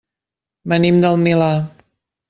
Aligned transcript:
Venim 0.73 0.99
del 1.05 1.21
Milà. 1.27 1.55